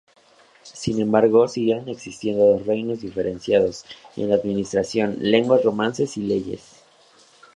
Sin 0.63 0.99
embargo, 0.99 1.47
siguieron 1.47 1.87
existiendo 1.87 2.43
dos 2.53 2.65
reinos 2.65 3.01
diferenciados 3.01 3.85
en 4.17 4.33
administración, 4.33 5.15
lenguas 5.19 5.63
romances 5.63 6.17
y 6.17 6.21
leyes. 6.23 6.81